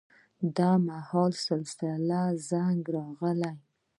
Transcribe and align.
دا 0.57 0.71
مهال 0.87 1.31
د 1.37 1.41
سلسلې 1.45 2.23
زنګ 2.47 2.81
راغی. 2.95 3.51